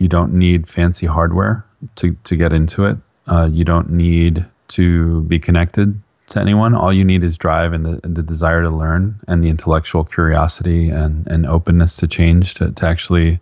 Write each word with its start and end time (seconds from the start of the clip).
you 0.00 0.08
don't 0.08 0.32
need 0.32 0.66
fancy 0.66 1.06
hardware 1.06 1.64
to, 1.96 2.16
to 2.24 2.34
get 2.34 2.52
into 2.52 2.86
it. 2.86 2.96
Uh, 3.26 3.48
you 3.52 3.64
don't 3.64 3.90
need 3.90 4.46
to 4.68 5.20
be 5.22 5.38
connected 5.38 6.00
to 6.28 6.40
anyone. 6.40 6.74
All 6.74 6.92
you 6.92 7.04
need 7.04 7.22
is 7.22 7.36
drive 7.36 7.74
and 7.74 7.84
the, 7.84 8.08
the 8.08 8.22
desire 8.22 8.62
to 8.62 8.70
learn 8.70 9.20
and 9.28 9.44
the 9.44 9.48
intellectual 9.48 10.04
curiosity 10.04 10.88
and, 10.88 11.26
and 11.26 11.44
openness 11.44 11.96
to 11.96 12.06
change 12.06 12.54
to, 12.54 12.70
to 12.72 12.86
actually 12.86 13.40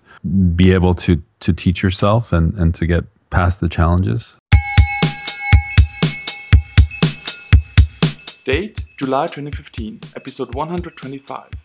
be 0.57 0.73
able 0.73 0.95
to, 0.95 1.23
to 1.41 1.53
teach 1.53 1.83
yourself 1.83 2.33
and, 2.33 2.55
and 2.55 2.75
to 2.75 2.87
get 2.87 3.05
past 3.31 3.61
the 3.61 3.69
challenges. 3.69 4.37
Date 8.45 8.85
July 8.97 9.27
2015, 9.27 10.01
episode 10.17 10.55
125. 10.55 11.58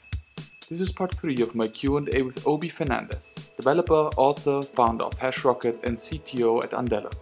This 0.74 0.82
is 0.82 0.92
part 0.92 1.14
3 1.14 1.40
of 1.44 1.54
my 1.54 1.68
Q&A 1.68 2.24
with 2.24 2.48
Obie 2.48 2.68
Fernandez, 2.68 3.52
developer, 3.58 4.10
author, 4.18 4.64
founder 4.64 5.04
of 5.04 5.16
HashRocket 5.20 5.84
and 5.84 5.96
CTO 5.96 6.64
at 6.64 6.72
Andela. 6.72 7.14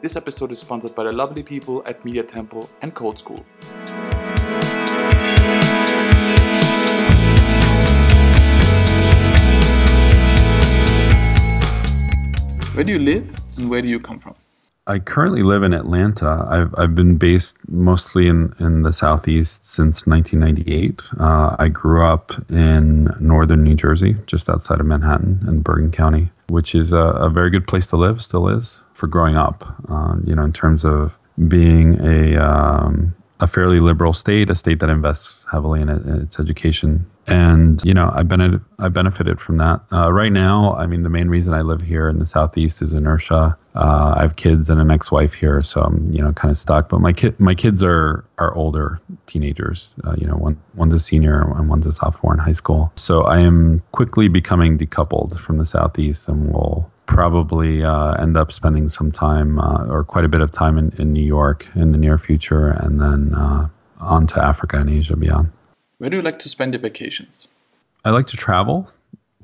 This 0.00 0.16
episode 0.16 0.50
is 0.50 0.58
sponsored 0.58 0.96
by 0.96 1.04
the 1.04 1.12
lovely 1.12 1.44
people 1.44 1.84
at 1.86 2.04
Media 2.04 2.24
Temple 2.24 2.68
and 2.82 2.92
Code 2.92 3.16
School. 3.16 3.46
Where 12.74 12.82
do 12.82 12.92
you 12.92 12.98
live 12.98 13.32
and 13.58 13.70
where 13.70 13.80
do 13.80 13.86
you 13.86 14.00
come 14.00 14.18
from? 14.18 14.34
I 14.88 14.98
currently 14.98 15.42
live 15.42 15.62
in 15.62 15.74
Atlanta. 15.74 16.46
I've, 16.48 16.74
I've 16.78 16.94
been 16.94 17.18
based 17.18 17.58
mostly 17.68 18.26
in, 18.26 18.54
in 18.58 18.84
the 18.84 18.92
Southeast 18.92 19.66
since 19.66 20.06
1998. 20.06 21.02
Uh, 21.20 21.56
I 21.58 21.68
grew 21.68 22.06
up 22.06 22.32
in 22.50 23.14
northern 23.20 23.64
New 23.64 23.74
Jersey, 23.74 24.16
just 24.26 24.48
outside 24.48 24.80
of 24.80 24.86
Manhattan 24.86 25.44
in 25.46 25.60
Bergen 25.60 25.90
County, 25.90 26.30
which 26.48 26.74
is 26.74 26.94
a, 26.94 26.96
a 26.96 27.28
very 27.28 27.50
good 27.50 27.68
place 27.68 27.88
to 27.90 27.98
live, 27.98 28.22
still 28.22 28.48
is, 28.48 28.80
for 28.94 29.06
growing 29.06 29.36
up. 29.36 29.76
Uh, 29.90 30.16
you 30.24 30.34
know, 30.34 30.44
in 30.44 30.54
terms 30.54 30.86
of 30.86 31.18
being 31.46 32.00
a, 32.00 32.38
um, 32.38 33.14
a 33.40 33.46
fairly 33.46 33.80
liberal 33.80 34.14
state, 34.14 34.48
a 34.48 34.54
state 34.54 34.80
that 34.80 34.88
invests 34.88 35.44
heavily 35.52 35.82
in, 35.82 35.90
in 35.90 36.22
its 36.22 36.40
education 36.40 37.04
and 37.28 37.84
you 37.84 37.92
know 37.92 38.10
I 38.12 38.22
benefited 38.22 38.64
I 38.78 38.88
benefited 38.88 39.40
from 39.40 39.58
that. 39.58 39.80
Uh, 39.92 40.12
right 40.12 40.32
now, 40.32 40.74
I 40.74 40.86
mean, 40.86 41.02
the 41.02 41.10
main 41.10 41.28
reason 41.28 41.52
I 41.52 41.60
live 41.60 41.82
here 41.82 42.08
in 42.08 42.18
the 42.18 42.26
southeast 42.26 42.80
is 42.80 42.94
inertia. 42.94 43.56
Uh, 43.74 44.14
I 44.16 44.22
have 44.22 44.36
kids 44.36 44.70
and 44.70 44.80
an 44.80 44.90
ex-wife 44.90 45.34
here, 45.34 45.60
so 45.60 45.82
I'm 45.82 46.10
you 46.10 46.22
know 46.22 46.32
kind 46.32 46.50
of 46.50 46.58
stuck. 46.58 46.88
But 46.88 47.00
my 47.00 47.12
kid 47.12 47.38
my 47.38 47.54
kids 47.54 47.82
are 47.84 48.24
are 48.38 48.54
older 48.54 49.00
teenagers. 49.26 49.90
Uh, 50.04 50.14
you 50.16 50.26
know, 50.26 50.36
one 50.36 50.58
one's 50.74 50.94
a 50.94 50.98
senior 50.98 51.42
and 51.42 51.68
one's 51.68 51.86
a 51.86 51.92
sophomore 51.92 52.32
in 52.32 52.38
high 52.38 52.52
school. 52.52 52.92
So 52.96 53.22
I 53.24 53.40
am 53.40 53.82
quickly 53.92 54.28
becoming 54.28 54.78
decoupled 54.78 55.38
from 55.38 55.58
the 55.58 55.66
southeast, 55.66 56.28
and 56.28 56.52
will 56.52 56.90
probably 57.06 57.84
uh, 57.84 58.12
end 58.14 58.36
up 58.36 58.52
spending 58.52 58.88
some 58.88 59.12
time 59.12 59.58
uh, 59.58 59.86
or 59.86 60.04
quite 60.04 60.24
a 60.24 60.28
bit 60.28 60.40
of 60.40 60.52
time 60.52 60.78
in, 60.78 60.92
in 60.98 61.12
New 61.12 61.24
York 61.24 61.68
in 61.74 61.92
the 61.92 61.98
near 61.98 62.18
future, 62.18 62.68
and 62.68 63.00
then 63.00 63.34
uh, 63.34 63.68
on 63.98 64.26
to 64.28 64.42
Africa 64.42 64.78
and 64.78 64.88
Asia 64.88 65.16
beyond. 65.16 65.52
Where 65.98 66.10
do 66.10 66.16
you 66.16 66.22
like 66.22 66.38
to 66.40 66.48
spend 66.48 66.74
your 66.74 66.80
vacations? 66.80 67.48
I 68.04 68.10
like 68.10 68.26
to 68.28 68.36
travel 68.36 68.90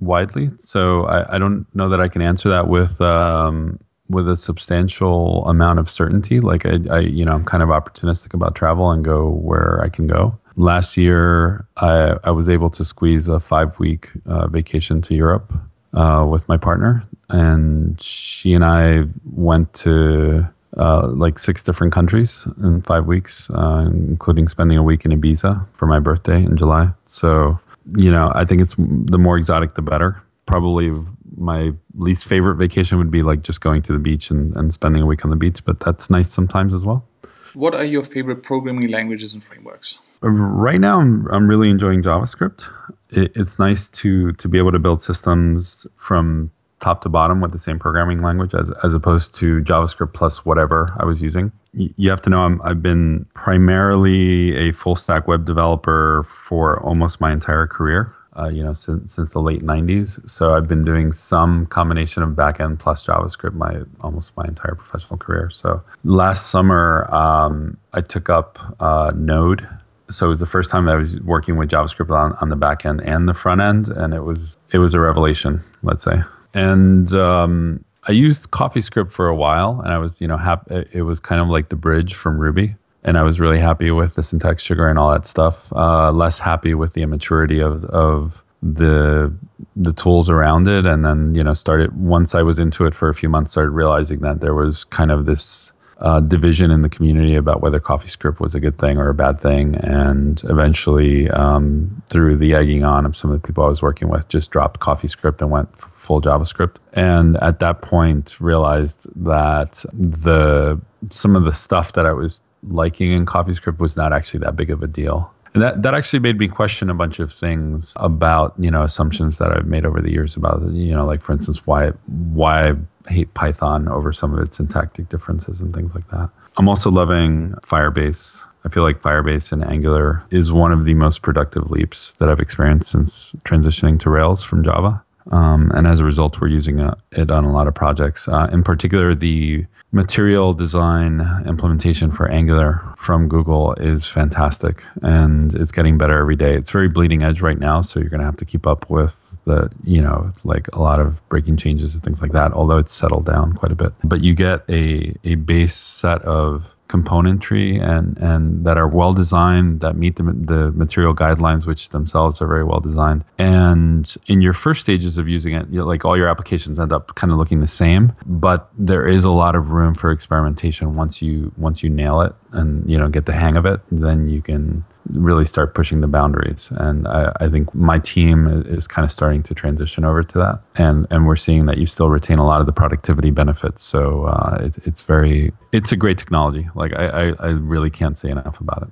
widely, 0.00 0.50
so 0.58 1.04
I, 1.06 1.36
I 1.36 1.38
don't 1.38 1.66
know 1.74 1.88
that 1.88 2.00
I 2.00 2.08
can 2.08 2.22
answer 2.22 2.48
that 2.48 2.68
with 2.68 3.00
um, 3.00 3.80
with 4.08 4.28
a 4.28 4.36
substantial 4.36 5.46
amount 5.48 5.78
of 5.80 5.90
certainty. 5.90 6.40
Like 6.40 6.64
I, 6.64 6.78
I, 6.90 6.98
you 7.00 7.24
know, 7.24 7.32
I'm 7.32 7.44
kind 7.44 7.62
of 7.62 7.70
opportunistic 7.70 8.34
about 8.34 8.54
travel 8.54 8.90
and 8.90 9.04
go 9.04 9.28
where 9.28 9.80
I 9.82 9.88
can 9.88 10.06
go. 10.06 10.38
Last 10.56 10.96
year, 10.96 11.66
I, 11.78 12.16
I 12.22 12.30
was 12.30 12.48
able 12.48 12.70
to 12.70 12.84
squeeze 12.84 13.26
a 13.26 13.40
five 13.40 13.76
week 13.80 14.10
uh, 14.26 14.46
vacation 14.46 15.02
to 15.02 15.14
Europe 15.14 15.52
uh, 15.94 16.24
with 16.28 16.48
my 16.48 16.56
partner, 16.56 17.02
and 17.30 18.00
she 18.00 18.52
and 18.54 18.64
I 18.64 19.04
went 19.24 19.72
to 19.74 20.48
uh, 20.76 21.08
like 21.08 21.38
six 21.38 21.62
different 21.62 21.92
countries 21.92 22.46
in 22.62 22.82
five 22.82 23.06
weeks, 23.06 23.50
uh, 23.50 23.88
including 23.90 24.48
spending 24.48 24.78
a 24.78 24.82
week 24.82 25.04
in 25.04 25.12
Ibiza 25.12 25.66
for 25.74 25.86
my 25.86 25.98
birthday 25.98 26.42
in 26.44 26.56
July. 26.56 26.90
So, 27.06 27.58
you 27.96 28.10
know, 28.10 28.32
I 28.34 28.44
think 28.44 28.60
it's 28.60 28.74
the 28.78 29.18
more 29.18 29.36
exotic, 29.36 29.74
the 29.74 29.82
better. 29.82 30.20
Probably 30.46 30.92
my 31.36 31.72
least 31.94 32.26
favorite 32.26 32.56
vacation 32.56 32.98
would 32.98 33.10
be 33.10 33.22
like 33.22 33.42
just 33.42 33.60
going 33.60 33.82
to 33.82 33.92
the 33.92 33.98
beach 33.98 34.30
and, 34.30 34.54
and 34.56 34.72
spending 34.72 35.02
a 35.02 35.06
week 35.06 35.24
on 35.24 35.30
the 35.30 35.36
beach, 35.36 35.64
but 35.64 35.80
that's 35.80 36.10
nice 36.10 36.30
sometimes 36.30 36.74
as 36.74 36.84
well. 36.84 37.06
What 37.54 37.74
are 37.74 37.84
your 37.84 38.04
favorite 38.04 38.42
programming 38.42 38.90
languages 38.90 39.32
and 39.32 39.42
frameworks? 39.42 40.00
Uh, 40.22 40.30
right 40.30 40.80
now, 40.80 41.00
I'm, 41.00 41.26
I'm 41.28 41.46
really 41.46 41.70
enjoying 41.70 42.02
JavaScript. 42.02 42.64
It, 43.10 43.32
it's 43.36 43.58
nice 43.58 43.88
to 43.90 44.32
to 44.32 44.48
be 44.48 44.58
able 44.58 44.72
to 44.72 44.78
build 44.78 45.02
systems 45.02 45.86
from 45.96 46.50
top 46.84 47.00
to 47.02 47.08
bottom 47.08 47.40
with 47.40 47.52
the 47.52 47.58
same 47.58 47.78
programming 47.78 48.20
language 48.20 48.54
as, 48.54 48.70
as 48.82 48.94
opposed 48.94 49.34
to 49.34 49.62
JavaScript 49.62 50.12
plus 50.12 50.44
whatever 50.44 50.86
I 50.98 51.06
was 51.06 51.22
using. 51.22 51.50
You 51.72 52.10
have 52.10 52.22
to 52.22 52.30
know 52.30 52.58
i 52.62 52.68
have 52.68 52.82
been 52.82 53.26
primarily 53.34 54.54
a 54.54 54.72
full 54.72 54.94
stack 54.94 55.26
web 55.26 55.44
developer 55.46 56.22
for 56.24 56.80
almost 56.80 57.20
my 57.20 57.32
entire 57.32 57.66
career. 57.66 58.14
Uh, 58.36 58.48
you 58.48 58.64
know, 58.64 58.72
since 58.72 59.14
since 59.14 59.30
the 59.30 59.38
late 59.38 59.62
'90s. 59.62 60.28
So 60.28 60.56
I've 60.56 60.66
been 60.66 60.82
doing 60.82 61.12
some 61.12 61.66
combination 61.66 62.20
of 62.24 62.30
backend 62.30 62.80
plus 62.80 63.06
JavaScript 63.06 63.54
my 63.54 63.82
almost 64.00 64.36
my 64.36 64.44
entire 64.44 64.74
professional 64.74 65.18
career. 65.18 65.50
So 65.50 65.80
last 66.02 66.50
summer, 66.50 67.08
um, 67.14 67.76
I 67.92 68.00
took 68.00 68.28
up 68.28 68.58
uh, 68.80 69.12
Node 69.14 69.64
so 70.10 70.26
it 70.26 70.28
was 70.28 70.40
the 70.40 70.46
first 70.46 70.70
time 70.70 70.88
I 70.88 70.96
was 70.96 71.18
working 71.20 71.56
with 71.56 71.70
JavaScript 71.70 72.10
on, 72.10 72.32
on 72.40 72.48
the 72.48 72.56
back 72.56 72.84
end 72.84 73.00
and 73.02 73.28
the 73.28 73.34
front 73.34 73.60
end, 73.60 73.88
and 73.88 74.12
it 74.12 74.24
was 74.24 74.58
it 74.72 74.78
was 74.78 74.94
a 74.94 75.00
revelation, 75.00 75.62
let's 75.82 76.02
say 76.02 76.24
and 76.54 77.12
um, 77.12 77.84
I 78.04 78.12
used 78.12 78.50
CoffeeScript 78.50 79.12
for 79.12 79.28
a 79.28 79.34
while, 79.34 79.80
and 79.84 79.92
I 79.92 79.98
was, 79.98 80.20
you 80.20 80.28
know, 80.28 80.36
happy. 80.36 80.86
It 80.92 81.02
was 81.02 81.20
kind 81.20 81.40
of 81.40 81.48
like 81.48 81.68
the 81.68 81.76
bridge 81.76 82.14
from 82.14 82.38
Ruby, 82.38 82.76
and 83.02 83.18
I 83.18 83.22
was 83.22 83.40
really 83.40 83.58
happy 83.58 83.90
with 83.90 84.14
the 84.14 84.22
syntax 84.22 84.62
sugar 84.62 84.88
and 84.88 84.98
all 84.98 85.10
that 85.10 85.26
stuff. 85.26 85.72
Uh, 85.72 86.12
less 86.12 86.38
happy 86.38 86.74
with 86.74 86.92
the 86.94 87.02
immaturity 87.02 87.60
of 87.60 87.84
of 87.86 88.42
the 88.62 89.34
the 89.76 89.92
tools 89.92 90.30
around 90.30 90.68
it, 90.68 90.86
and 90.86 91.04
then 91.04 91.34
you 91.34 91.42
know, 91.42 91.54
started 91.54 91.96
once 91.96 92.34
I 92.34 92.42
was 92.42 92.58
into 92.58 92.86
it 92.86 92.94
for 92.94 93.08
a 93.08 93.14
few 93.14 93.28
months, 93.28 93.52
started 93.52 93.70
realizing 93.70 94.20
that 94.20 94.40
there 94.40 94.54
was 94.54 94.84
kind 94.84 95.10
of 95.10 95.26
this 95.26 95.72
uh, 95.98 96.20
division 96.20 96.70
in 96.70 96.82
the 96.82 96.88
community 96.88 97.34
about 97.34 97.60
whether 97.60 97.80
CoffeeScript 97.80 98.40
was 98.40 98.54
a 98.54 98.60
good 98.60 98.78
thing 98.78 98.98
or 98.98 99.08
a 99.08 99.14
bad 99.14 99.38
thing. 99.38 99.76
And 99.76 100.42
eventually, 100.44 101.30
um, 101.30 102.02
through 102.10 102.36
the 102.36 102.54
egging 102.54 102.84
on 102.84 103.06
of 103.06 103.16
some 103.16 103.30
of 103.30 103.40
the 103.40 103.46
people 103.46 103.64
I 103.64 103.68
was 103.68 103.82
working 103.82 104.08
with, 104.08 104.28
just 104.28 104.50
dropped 104.50 104.80
CoffeeScript 104.80 105.40
and 105.40 105.50
went 105.50 105.68
full 105.78 106.20
JavaScript. 106.20 106.76
And 106.92 107.36
at 107.38 107.60
that 107.60 107.80
point, 107.82 108.40
realized 108.40 109.06
that 109.24 109.84
the 109.92 110.80
some 111.10 111.36
of 111.36 111.44
the 111.44 111.52
stuff 111.52 111.92
that 111.92 112.06
I 112.06 112.12
was 112.12 112.42
liking 112.62 113.12
in 113.12 113.26
CoffeeScript 113.26 113.78
was 113.78 113.96
not 113.96 114.12
actually 114.12 114.40
that 114.40 114.56
big 114.56 114.70
of 114.70 114.82
a 114.82 114.86
deal. 114.86 115.30
And 115.54 115.62
that, 115.62 115.82
that 115.82 115.94
actually 115.94 116.18
made 116.18 116.38
me 116.38 116.48
question 116.48 116.90
a 116.90 116.94
bunch 116.94 117.20
of 117.20 117.32
things 117.32 117.92
about, 117.96 118.54
you 118.58 118.70
know, 118.70 118.82
assumptions 118.82 119.38
that 119.38 119.52
I've 119.52 119.66
made 119.66 119.86
over 119.86 120.00
the 120.00 120.10
years 120.10 120.34
about, 120.34 120.60
you 120.72 120.92
know, 120.92 121.06
like 121.06 121.22
for 121.22 121.32
instance, 121.32 121.64
why 121.64 121.90
why 122.06 122.74
hate 123.08 123.32
Python 123.34 123.88
over 123.88 124.12
some 124.12 124.32
of 124.34 124.40
its 124.40 124.56
syntactic 124.56 125.08
differences 125.08 125.60
and 125.60 125.74
things 125.74 125.94
like 125.94 126.08
that. 126.10 126.30
I'm 126.56 126.68
also 126.68 126.90
loving 126.90 127.52
Firebase. 127.62 128.44
I 128.64 128.68
feel 128.68 128.82
like 128.82 129.02
Firebase 129.02 129.52
and 129.52 129.64
Angular 129.64 130.22
is 130.30 130.52
one 130.52 130.72
of 130.72 130.84
the 130.84 130.94
most 130.94 131.22
productive 131.22 131.70
leaps 131.70 132.14
that 132.14 132.28
I've 132.28 132.40
experienced 132.40 132.90
since 132.90 133.32
transitioning 133.44 134.00
to 134.00 134.10
Rails 134.10 134.42
from 134.42 134.62
Java. 134.62 135.02
Um, 135.32 135.70
and 135.74 135.86
as 135.86 136.00
a 136.00 136.04
result, 136.04 136.40
we're 136.40 136.48
using 136.48 136.78
it 137.12 137.30
on 137.30 137.44
a 137.44 137.52
lot 137.52 137.66
of 137.66 137.74
projects. 137.74 138.28
Uh, 138.28 138.48
in 138.52 138.62
particular, 138.62 139.14
the 139.14 139.66
material 139.92 140.52
design 140.52 141.20
implementation 141.46 142.10
for 142.10 142.28
Angular 142.28 142.82
from 142.96 143.28
Google 143.28 143.74
is 143.74 144.06
fantastic 144.06 144.82
and 145.02 145.54
it's 145.54 145.70
getting 145.70 145.96
better 145.96 146.18
every 146.18 146.36
day. 146.36 146.54
It's 146.54 146.70
very 146.70 146.88
bleeding 146.88 147.22
edge 147.22 147.40
right 147.40 147.58
now, 147.58 147.80
so 147.80 148.00
you're 148.00 148.08
going 148.08 148.20
to 148.20 148.26
have 148.26 148.36
to 148.38 148.44
keep 148.44 148.66
up 148.66 148.90
with 148.90 149.33
the, 149.44 149.70
you 149.84 150.00
know, 150.00 150.32
like 150.44 150.68
a 150.72 150.80
lot 150.80 151.00
of 151.00 151.26
breaking 151.28 151.56
changes 151.56 151.94
and 151.94 152.02
things 152.02 152.20
like 152.20 152.32
that, 152.32 152.52
although 152.52 152.78
it's 152.78 152.94
settled 152.94 153.26
down 153.26 153.52
quite 153.54 153.72
a 153.72 153.76
bit. 153.76 153.92
But 154.02 154.22
you 154.22 154.34
get 154.34 154.68
a, 154.68 155.14
a 155.24 155.34
base 155.36 155.74
set 155.74 156.22
of 156.22 156.64
componentry 156.88 157.82
and 157.82 158.18
and 158.18 158.64
that 158.66 158.76
are 158.76 158.86
well 158.86 159.14
designed 159.14 159.80
that 159.80 159.96
meet 159.96 160.16
the, 160.16 160.22
the 160.22 160.70
material 160.72 161.14
guidelines 161.14 161.66
which 161.66 161.88
themselves 161.88 162.42
are 162.42 162.46
very 162.46 162.62
well 162.62 162.78
designed 162.78 163.24
and 163.38 164.16
in 164.26 164.42
your 164.42 164.52
first 164.52 164.82
stages 164.82 165.16
of 165.16 165.26
using 165.26 165.54
it 165.54 165.66
you 165.70 165.78
know, 165.78 165.86
like 165.86 166.04
all 166.04 166.16
your 166.16 166.28
applications 166.28 166.78
end 166.78 166.92
up 166.92 167.14
kind 167.14 167.32
of 167.32 167.38
looking 167.38 167.60
the 167.60 167.66
same 167.66 168.12
but 168.26 168.70
there 168.76 169.08
is 169.08 169.24
a 169.24 169.30
lot 169.30 169.56
of 169.56 169.70
room 169.70 169.94
for 169.94 170.12
experimentation 170.12 170.94
once 170.94 171.22
you 171.22 171.50
once 171.56 171.82
you 171.82 171.88
nail 171.88 172.20
it 172.20 172.34
and 172.52 172.88
you 172.88 172.98
know 172.98 173.08
get 173.08 173.24
the 173.24 173.32
hang 173.32 173.56
of 173.56 173.64
it 173.64 173.80
then 173.90 174.28
you 174.28 174.42
can 174.42 174.84
really 175.10 175.44
start 175.44 175.74
pushing 175.74 176.00
the 176.00 176.06
boundaries. 176.06 176.70
And 176.72 177.06
I, 177.06 177.32
I, 177.40 177.48
think 177.48 177.74
my 177.74 177.98
team 177.98 178.46
is 178.66 178.86
kind 178.86 179.04
of 179.04 179.12
starting 179.12 179.42
to 179.44 179.54
transition 179.54 180.04
over 180.04 180.22
to 180.22 180.38
that. 180.38 180.60
And 180.76 181.06
and 181.10 181.26
we're 181.26 181.36
seeing 181.36 181.66
that 181.66 181.78
you 181.78 181.86
still 181.86 182.08
retain 182.08 182.38
a 182.38 182.46
lot 182.46 182.60
of 182.60 182.66
the 182.66 182.72
productivity 182.72 183.30
benefits. 183.30 183.82
So 183.82 184.24
uh, 184.24 184.58
it, 184.60 184.74
it's 184.84 185.02
very 185.02 185.52
it's 185.72 185.92
a 185.92 185.96
great 185.96 186.18
technology. 186.18 186.68
Like 186.74 186.92
I, 186.94 187.06
I, 187.06 187.32
I 187.38 187.48
really 187.48 187.90
can't 187.90 188.16
say 188.16 188.30
enough 188.30 188.60
about 188.60 188.82
it. 188.82 188.88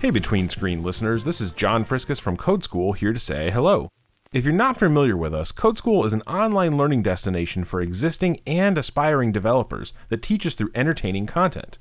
Hey, 0.00 0.10
Between 0.10 0.48
Screen 0.48 0.82
listeners, 0.82 1.24
this 1.24 1.40
is 1.40 1.52
John 1.52 1.84
Friskus 1.84 2.20
from 2.20 2.36
Code 2.36 2.64
School 2.64 2.92
here 2.92 3.12
to 3.12 3.20
say 3.20 3.52
hello. 3.52 3.88
If 4.32 4.46
you're 4.46 4.54
not 4.54 4.78
familiar 4.78 5.14
with 5.14 5.34
us, 5.34 5.52
Code 5.52 5.76
School 5.76 6.06
is 6.06 6.14
an 6.14 6.22
online 6.22 6.78
learning 6.78 7.02
destination 7.02 7.64
for 7.64 7.82
existing 7.82 8.40
and 8.46 8.78
aspiring 8.78 9.30
developers 9.30 9.92
that 10.08 10.22
teaches 10.22 10.54
through 10.54 10.70
entertaining 10.74 11.26
content. 11.26 11.78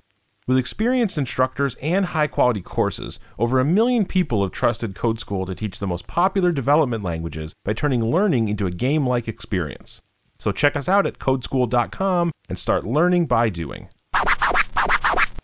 With 0.48 0.58
experienced 0.58 1.18
instructors 1.18 1.76
and 1.76 2.08
high 2.08 2.28
quality 2.28 2.60
courses, 2.60 3.22
over 3.40 3.62
a 3.62 3.66
million 3.66 4.04
people 4.04 4.42
have 4.42 4.52
trusted 4.52 4.96
Code 4.96 5.18
School 5.18 5.46
to 5.46 5.56
teach 5.56 5.80
the 5.80 5.88
most 5.88 6.08
popular 6.08 6.52
development 6.52 7.06
languages 7.06 7.54
by 7.64 7.72
turning 7.72 8.04
learning 8.04 8.50
into 8.50 8.68
a 8.68 8.72
game 8.72 9.08
like 9.08 9.30
experience. 9.30 10.02
So 10.38 10.52
check 10.52 10.76
us 10.76 10.90
out 10.90 11.06
at 11.06 11.20
codeschool.com 11.20 12.34
and 12.50 12.60
start 12.60 12.86
learning 12.86 13.28
by 13.28 13.48
doing. 13.48 13.88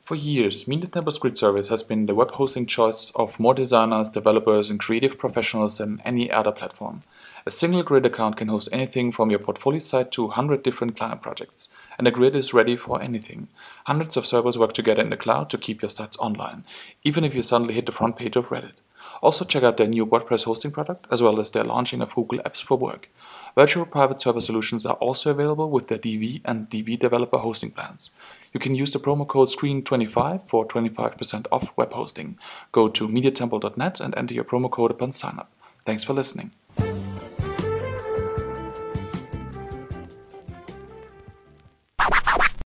For 0.08 0.16
years, 0.16 0.70
Media 0.70 0.88
Temple's 0.88 1.18
grid 1.18 1.38
service 1.38 1.68
has 1.68 1.84
been 1.84 2.06
the 2.06 2.16
web 2.16 2.32
hosting 2.32 2.66
choice 2.66 3.12
of 3.18 3.42
more 3.42 3.54
designers, 3.54 4.10
developers, 4.10 4.70
and 4.70 4.80
creative 4.80 5.18
professionals 5.18 5.80
than 5.80 6.02
any 6.06 6.32
other 6.32 6.54
platform. 6.54 7.04
A 7.46 7.52
single 7.52 7.84
grid 7.84 8.06
account 8.06 8.38
can 8.38 8.48
host 8.48 8.70
anything 8.72 9.12
from 9.12 9.30
your 9.30 9.40
portfolio 9.40 9.80
site 9.80 10.10
to 10.14 10.28
100 10.28 10.64
different 10.64 10.96
client 10.96 11.22
projects, 11.22 11.68
and 11.98 12.08
the 12.08 12.12
grid 12.12 12.38
is 12.38 12.54
ready 12.54 12.78
for 12.78 13.02
anything. 13.02 13.50
Hundreds 13.86 14.16
of 14.16 14.26
servers 14.26 14.58
work 14.58 14.72
together 14.72 15.02
in 15.02 15.10
the 15.10 15.18
cloud 15.18 15.50
to 15.50 15.58
keep 15.58 15.82
your 15.82 15.90
sites 15.90 16.18
online, 16.20 16.64
even 17.04 17.26
if 17.26 17.36
you 17.36 17.42
suddenly 17.42 17.74
hit 17.74 17.86
the 17.86 17.92
front 17.92 18.16
page 18.16 18.38
of 18.38 18.48
Reddit. 18.48 18.80
Also, 19.22 19.44
check 19.44 19.64
out 19.64 19.76
their 19.76 19.88
new 19.88 20.06
WordPress 20.06 20.46
hosting 20.46 20.72
product, 20.72 21.06
as 21.12 21.22
well 21.22 21.40
as 21.40 21.52
their 21.52 21.64
launching 21.66 22.02
of 22.02 22.16
Google 22.16 22.40
Apps 22.40 22.64
for 22.64 22.78
Work. 22.78 23.10
Virtual 23.56 23.86
private 23.86 24.22
server 24.22 24.40
solutions 24.40 24.86
are 24.86 24.96
also 24.96 25.32
available 25.32 25.70
with 25.70 25.88
their 25.88 25.98
DV 25.98 26.42
and 26.46 26.70
DV 26.70 27.00
developer 27.00 27.40
hosting 27.40 27.72
plans. 27.72 28.12
You 28.58 28.60
can 28.60 28.74
use 28.74 28.92
the 28.92 28.98
promo 28.98 29.28
code 29.28 29.50
SCREEN25 29.50 30.50
for 30.50 30.66
25% 30.66 31.46
off 31.52 31.78
web 31.78 31.94
hosting. 31.94 32.40
Go 32.72 32.90
to 32.90 33.08
MediaTemple.net 33.08 34.00
and 34.00 34.18
enter 34.18 34.34
your 34.34 34.46
promo 34.46 34.68
code 34.68 34.90
upon 34.90 35.12
sign-up. 35.12 35.52
Thanks 35.86 36.04
for 36.04 36.14
listening. 36.14 36.50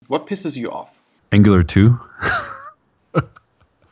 What 0.06 0.26
pisses 0.26 0.56
you 0.56 0.70
off? 0.70 0.98
Angular 1.30 1.62
2. 1.62 2.00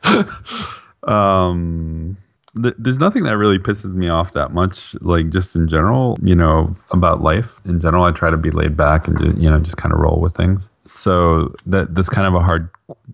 um, 1.07 2.17
th- 2.59 2.73
there's 2.79 2.97
nothing 2.97 3.25
that 3.25 3.37
really 3.37 3.59
pisses 3.59 3.93
me 3.93 4.09
off 4.09 4.33
that 4.33 4.55
much, 4.55 4.95
like 5.01 5.29
just 5.29 5.55
in 5.55 5.67
general, 5.67 6.17
you 6.23 6.33
know, 6.33 6.75
about 6.89 7.21
life. 7.21 7.61
In 7.65 7.79
general, 7.79 8.05
I 8.05 8.11
try 8.11 8.31
to 8.31 8.37
be 8.37 8.49
laid 8.49 8.75
back 8.75 9.07
and, 9.07 9.19
ju- 9.19 9.35
you 9.37 9.51
know, 9.51 9.59
just 9.59 9.77
kind 9.77 9.93
of 9.93 9.99
roll 9.99 10.19
with 10.19 10.35
things. 10.35 10.70
So 10.91 11.53
that 11.65 11.95
that's 11.95 12.09
kind 12.09 12.27
of 12.27 12.35
a 12.35 12.41
hard 12.41 12.69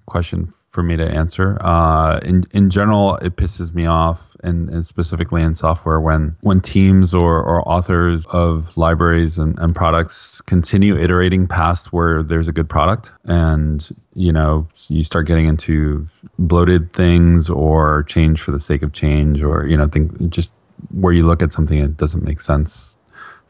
question 0.07 0.53
for 0.71 0.83
me 0.83 0.97
to 0.97 1.07
answer. 1.07 1.57
Uh, 1.61 2.19
in 2.19 2.43
in 2.51 2.69
general, 2.69 3.15
it 3.17 3.35
pisses 3.35 3.73
me 3.73 3.85
off, 3.85 4.35
and, 4.43 4.69
and 4.69 4.85
specifically 4.85 5.41
in 5.41 5.55
software, 5.55 5.99
when 5.99 6.35
when 6.41 6.59
teams 6.59 7.13
or, 7.13 7.41
or 7.41 7.67
authors 7.67 8.25
of 8.27 8.75
libraries 8.77 9.37
and, 9.37 9.57
and 9.59 9.75
products 9.75 10.41
continue 10.41 10.97
iterating 10.97 11.47
past 11.47 11.93
where 11.93 12.23
there's 12.23 12.47
a 12.47 12.51
good 12.51 12.69
product, 12.69 13.11
and 13.25 13.89
you 14.15 14.31
know 14.31 14.67
you 14.87 15.03
start 15.03 15.27
getting 15.27 15.47
into 15.47 16.07
bloated 16.39 16.93
things 16.93 17.49
or 17.49 18.03
change 18.03 18.41
for 18.41 18.51
the 18.51 18.59
sake 18.59 18.81
of 18.81 18.91
change, 18.91 19.41
or 19.41 19.67
you 19.67 19.77
know 19.77 19.87
think 19.87 20.29
just 20.29 20.53
where 20.91 21.13
you 21.13 21.25
look 21.25 21.41
at 21.41 21.51
something 21.51 21.79
it 21.79 21.97
doesn't 21.97 22.23
make 22.23 22.39
sense 22.39 22.97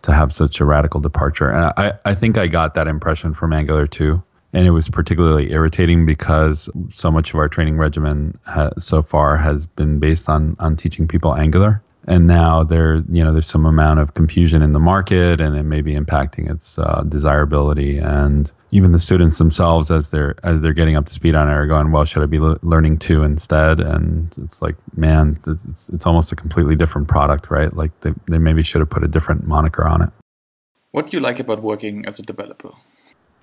to 0.03 0.13
have 0.13 0.33
such 0.33 0.59
a 0.59 0.65
radical 0.65 0.99
departure. 0.99 1.49
And 1.49 1.73
I, 1.77 1.93
I 2.05 2.15
think 2.15 2.37
I 2.37 2.47
got 2.47 2.73
that 2.75 2.87
impression 2.87 3.33
from 3.33 3.53
Angular 3.53 3.87
2. 3.87 4.21
And 4.53 4.65
it 4.65 4.71
was 4.71 4.89
particularly 4.89 5.51
irritating 5.51 6.05
because 6.05 6.69
so 6.91 7.11
much 7.11 7.33
of 7.33 7.39
our 7.39 7.49
training 7.49 7.77
regimen 7.77 8.39
ha- 8.45 8.71
so 8.79 9.03
far 9.03 9.37
has 9.37 9.65
been 9.65 9.99
based 9.99 10.29
on 10.29 10.55
on 10.59 10.77
teaching 10.77 11.07
people 11.07 11.35
Angular, 11.35 11.83
and 12.07 12.25
now 12.25 12.63
there 12.63 13.03
you 13.09 13.23
know 13.23 13.33
there's 13.33 13.47
some 13.47 13.65
amount 13.65 13.99
of 13.99 14.13
confusion 14.13 14.61
in 14.61 14.71
the 14.71 14.79
market, 14.79 15.41
and 15.41 15.55
it 15.57 15.63
may 15.63 15.81
be 15.81 15.93
impacting 15.93 16.49
its 16.49 16.79
uh, 16.79 17.03
desirability. 17.07 17.97
And 17.97 18.51
even 18.71 18.93
the 18.93 18.99
students 18.99 19.37
themselves, 19.37 19.91
as 19.91 20.09
they're 20.09 20.35
as 20.43 20.61
they're 20.61 20.73
getting 20.73 20.95
up 20.95 21.05
to 21.07 21.13
speed 21.13 21.35
on 21.35 21.49
it, 21.49 21.51
are 21.51 21.67
going, 21.67 21.91
"Well, 21.91 22.05
should 22.05 22.23
I 22.23 22.27
be 22.27 22.39
le- 22.39 22.59
learning 22.61 22.99
two 22.99 23.23
instead?" 23.23 23.81
And 23.81 24.33
it's 24.41 24.61
like, 24.61 24.75
man, 24.95 25.39
it's 25.45 25.89
it's 25.89 26.05
almost 26.05 26.31
a 26.31 26.35
completely 26.35 26.75
different 26.75 27.09
product, 27.09 27.51
right? 27.51 27.73
Like 27.73 27.91
they 28.01 28.13
they 28.27 28.37
maybe 28.37 28.63
should 28.63 28.79
have 28.79 28.89
put 28.89 29.03
a 29.03 29.07
different 29.09 29.45
moniker 29.45 29.85
on 29.85 30.01
it. 30.01 30.09
What 30.91 31.07
do 31.07 31.17
you 31.17 31.21
like 31.21 31.39
about 31.39 31.61
working 31.61 32.05
as 32.05 32.19
a 32.19 32.23
developer? 32.23 32.71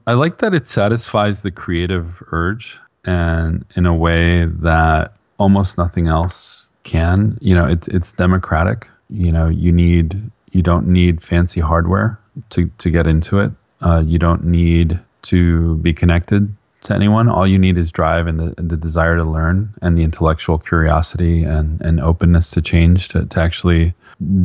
I 0.06 0.14
like 0.14 0.38
that 0.38 0.54
it 0.54 0.68
satisfies 0.68 1.42
the 1.42 1.50
creative 1.50 2.22
urge 2.32 2.78
and 3.04 3.64
in 3.74 3.86
a 3.86 3.94
way 3.94 4.44
that 4.46 5.16
almost 5.38 5.78
nothing 5.78 6.08
else 6.08 6.72
can. 6.84 7.38
You 7.40 7.54
know, 7.54 7.66
it's 7.66 7.88
it's 7.88 8.12
democratic. 8.12 8.88
You 9.10 9.32
know, 9.32 9.48
you 9.48 9.72
need 9.72 10.30
you 10.52 10.62
don't 10.62 10.86
need 10.86 11.22
fancy 11.22 11.60
hardware 11.60 12.18
to 12.50 12.70
to 12.78 12.90
get 12.90 13.06
into 13.06 13.40
it. 13.40 13.52
Uh, 13.80 14.02
you 14.06 14.18
don't 14.18 14.44
need 14.44 15.00
to 15.22 15.76
be 15.76 15.92
connected 15.92 16.54
to 16.84 16.94
anyone. 16.94 17.28
All 17.28 17.46
you 17.46 17.58
need 17.58 17.76
is 17.76 17.90
drive 17.90 18.26
and 18.26 18.38
the, 18.38 18.62
the 18.62 18.76
desire 18.76 19.16
to 19.16 19.24
learn 19.24 19.74
and 19.82 19.98
the 19.98 20.02
intellectual 20.02 20.58
curiosity 20.58 21.42
and, 21.42 21.80
and 21.80 22.00
openness 22.00 22.50
to 22.50 22.62
change 22.62 23.08
to, 23.08 23.24
to 23.26 23.40
actually 23.40 23.94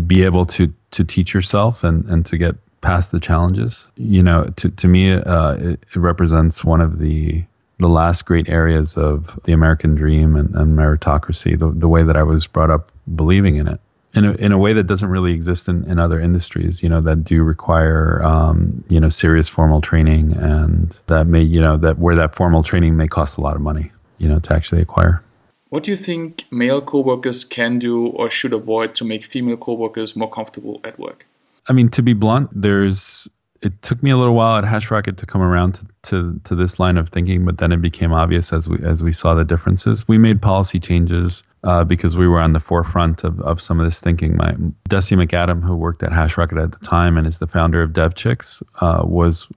be 0.07 0.23
able 0.23 0.45
to 0.45 0.73
to 0.91 1.03
teach 1.03 1.33
yourself 1.33 1.83
and, 1.83 2.05
and 2.05 2.25
to 2.25 2.37
get 2.37 2.55
past 2.81 3.11
the 3.11 3.19
challenges. 3.19 3.87
You 3.95 4.23
know, 4.23 4.45
to, 4.55 4.69
to 4.69 4.87
me, 4.87 5.13
uh, 5.13 5.53
it, 5.53 5.85
it, 5.93 5.97
represents 5.97 6.63
one 6.63 6.81
of 6.81 6.97
the 6.99 7.43
the 7.79 7.89
last 7.89 8.25
great 8.25 8.49
areas 8.49 8.97
of 8.97 9.39
the 9.45 9.53
American 9.53 9.95
dream 9.95 10.35
and, 10.35 10.53
and 10.53 10.77
meritocracy, 10.77 11.57
the, 11.57 11.71
the 11.71 11.87
way 11.87 12.03
that 12.03 12.15
I 12.15 12.23
was 12.23 12.45
brought 12.45 12.69
up 12.69 12.91
believing 13.15 13.55
in 13.55 13.67
it. 13.67 13.79
In 14.15 14.25
a, 14.25 14.31
in 14.33 14.51
a 14.51 14.57
way 14.57 14.73
that 14.73 14.87
doesn't 14.87 15.09
really 15.09 15.33
exist 15.33 15.67
in, 15.67 15.83
in 15.89 15.99
other 15.99 16.19
industries, 16.19 16.81
you 16.81 16.89
know, 16.89 16.99
that 17.01 17.23
do 17.23 17.43
require, 17.43 18.23
um, 18.23 18.83
you 18.89 18.99
know, 18.99 19.09
serious 19.09 19.47
formal 19.47 19.81
training 19.81 20.35
and 20.35 20.99
that 21.07 21.27
may, 21.27 21.43
you 21.43 21.61
know, 21.61 21.77
that 21.77 21.99
where 21.99 22.15
that 22.15 22.33
formal 22.33 22.63
training 22.63 22.97
may 22.97 23.07
cost 23.07 23.37
a 23.37 23.41
lot 23.41 23.55
of 23.55 23.61
money, 23.61 23.91
you 24.17 24.27
know, 24.27 24.39
to 24.39 24.53
actually 24.53 24.81
acquire. 24.81 25.21
What 25.69 25.83
do 25.83 25.91
you 25.91 25.97
think 25.97 26.45
male 26.49 26.81
coworkers 26.81 27.43
can 27.43 27.77
do 27.77 28.07
or 28.07 28.31
should 28.31 28.51
avoid 28.51 28.95
to 28.95 29.05
make 29.05 29.23
female 29.23 29.57
coworkers 29.57 30.15
more 30.15 30.29
comfortable 30.29 30.81
at 30.83 30.97
work? 30.97 31.27
I 31.67 31.73
mean, 31.73 31.89
to 31.89 32.01
be 32.01 32.13
blunt, 32.13 32.49
there's. 32.51 33.27
It 33.61 33.81
took 33.81 34.01
me 34.01 34.11
a 34.11 34.17
little 34.17 34.35
while 34.35 34.57
at 34.57 34.63
HashRocket 34.63 35.17
to 35.17 35.25
come 35.25 35.41
around 35.41 35.75
to, 35.75 35.87
to, 36.03 36.41
to 36.45 36.55
this 36.55 36.79
line 36.79 36.97
of 36.97 37.09
thinking, 37.09 37.43
but 37.43 37.57
then 37.57 37.71
it 37.71 37.81
became 37.81 38.13
obvious 38.13 38.53
as 38.53 38.69
we 38.69 38.77
as 38.83 39.03
we 39.03 39.11
saw 39.11 39.33
the 39.33 39.43
differences. 39.43 40.07
We 40.07 40.17
made 40.17 40.41
policy 40.41 40.79
changes 40.79 41.43
uh, 41.63 41.83
because 41.83 42.15
we 42.15 42.27
were 42.27 42.39
on 42.39 42.53
the 42.53 42.59
forefront 42.59 43.23
of, 43.23 43.39
of 43.41 43.61
some 43.61 43.79
of 43.79 43.85
this 43.85 43.99
thinking. 43.99 44.37
My 44.37 44.51
Desi 44.89 45.17
McAdam, 45.17 45.63
who 45.63 45.75
worked 45.75 46.03
at 46.03 46.11
HashRocket 46.11 46.61
at 46.63 46.71
the 46.71 46.85
time 46.85 47.17
and 47.17 47.27
is 47.27 47.39
the 47.39 47.47
founder 47.47 47.81
of 47.81 47.91
DevChix, 47.91 48.63
uh, 48.79 49.05
was 49.05 49.47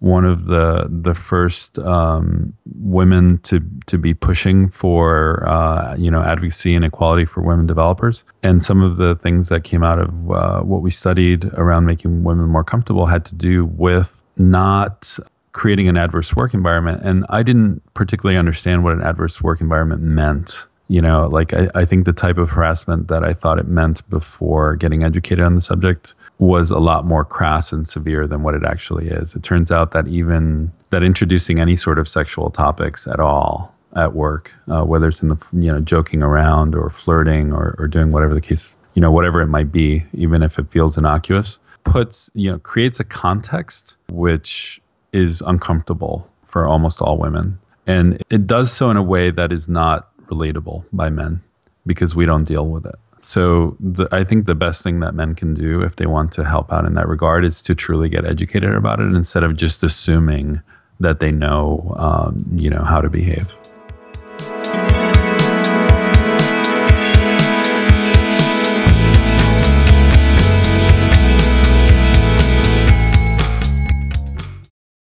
one 0.00 0.24
of 0.24 0.46
the 0.46 0.88
the 0.90 1.14
first 1.14 1.78
um, 1.78 2.54
women 2.74 3.38
to 3.38 3.60
to 3.86 3.98
be 3.98 4.14
pushing 4.14 4.68
for 4.68 5.46
uh, 5.46 5.94
you 5.96 6.10
know 6.10 6.22
advocacy 6.22 6.74
and 6.74 6.84
equality 6.84 7.26
for 7.26 7.42
women 7.42 7.66
developers. 7.66 8.24
And 8.42 8.62
some 8.62 8.82
of 8.82 8.96
the 8.96 9.14
things 9.14 9.48
that 9.50 9.62
came 9.62 9.84
out 9.84 9.98
of 9.98 10.30
uh, 10.30 10.60
what 10.60 10.82
we 10.82 10.90
studied 10.90 11.44
around 11.54 11.84
making 11.84 12.24
women 12.24 12.46
more 12.46 12.64
comfortable 12.64 13.06
had 13.06 13.24
to 13.26 13.34
do 13.34 13.66
with 13.66 14.22
not 14.36 15.18
creating 15.52 15.88
an 15.88 15.96
adverse 15.96 16.34
work 16.34 16.54
environment. 16.54 17.02
And 17.02 17.26
I 17.28 17.42
didn't 17.42 17.82
particularly 17.92 18.38
understand 18.38 18.82
what 18.82 18.94
an 18.94 19.02
adverse 19.02 19.42
work 19.42 19.60
environment 19.60 20.02
meant. 20.02 20.66
You 20.88 21.02
know, 21.02 21.28
like 21.28 21.52
I, 21.52 21.68
I 21.74 21.84
think 21.84 22.04
the 22.04 22.12
type 22.12 22.38
of 22.38 22.50
harassment 22.50 23.08
that 23.08 23.22
I 23.22 23.34
thought 23.34 23.58
it 23.58 23.68
meant 23.68 24.08
before 24.08 24.76
getting 24.76 25.04
educated 25.04 25.44
on 25.44 25.54
the 25.54 25.60
subject 25.60 26.14
was 26.40 26.70
a 26.70 26.78
lot 26.78 27.04
more 27.04 27.24
crass 27.24 27.70
and 27.70 27.86
severe 27.86 28.26
than 28.26 28.42
what 28.42 28.54
it 28.54 28.64
actually 28.64 29.08
is. 29.08 29.34
It 29.34 29.42
turns 29.42 29.70
out 29.70 29.92
that 29.92 30.08
even 30.08 30.72
that 30.88 31.02
introducing 31.02 31.60
any 31.60 31.76
sort 31.76 31.98
of 31.98 32.08
sexual 32.08 32.50
topics 32.50 33.06
at 33.06 33.20
all 33.20 33.74
at 33.94 34.14
work, 34.14 34.54
uh, 34.66 34.82
whether 34.82 35.08
it's 35.08 35.22
in 35.22 35.28
the 35.28 35.36
you 35.52 35.70
know 35.70 35.80
joking 35.80 36.22
around 36.22 36.74
or 36.74 36.88
flirting 36.88 37.52
or, 37.52 37.74
or 37.78 37.86
doing 37.86 38.10
whatever 38.10 38.32
the 38.32 38.40
case, 38.40 38.76
you 38.94 39.02
know 39.02 39.12
whatever 39.12 39.42
it 39.42 39.48
might 39.48 39.70
be, 39.70 40.06
even 40.14 40.42
if 40.42 40.58
it 40.58 40.70
feels 40.70 40.96
innocuous, 40.96 41.58
puts 41.84 42.30
you 42.32 42.50
know 42.50 42.58
creates 42.58 42.98
a 42.98 43.04
context 43.04 43.96
which 44.08 44.80
is 45.12 45.42
uncomfortable 45.42 46.26
for 46.46 46.66
almost 46.66 47.02
all 47.02 47.18
women, 47.18 47.58
and 47.86 48.22
it 48.30 48.46
does 48.46 48.72
so 48.72 48.90
in 48.90 48.96
a 48.96 49.02
way 49.02 49.30
that 49.30 49.52
is 49.52 49.68
not 49.68 50.08
relatable 50.24 50.86
by 50.90 51.10
men 51.10 51.42
because 51.84 52.16
we 52.16 52.24
don't 52.24 52.44
deal 52.44 52.66
with 52.66 52.86
it. 52.86 52.96
So 53.22 53.76
the, 53.80 54.08
I 54.12 54.24
think 54.24 54.46
the 54.46 54.54
best 54.54 54.82
thing 54.82 55.00
that 55.00 55.14
men 55.14 55.34
can 55.34 55.54
do 55.54 55.82
if 55.82 55.96
they 55.96 56.06
want 56.06 56.32
to 56.32 56.44
help 56.44 56.72
out 56.72 56.84
in 56.84 56.94
that 56.94 57.08
regard 57.08 57.44
is 57.44 57.62
to 57.62 57.74
truly 57.74 58.08
get 58.08 58.24
educated 58.24 58.74
about 58.74 59.00
it 59.00 59.14
instead 59.14 59.42
of 59.42 59.56
just 59.56 59.82
assuming 59.82 60.60
that 61.00 61.20
they 61.20 61.30
know, 61.30 61.94
um, 61.96 62.44
you 62.54 62.70
know, 62.70 62.82
how 62.82 63.00
to 63.00 63.08
behave. 63.08 63.52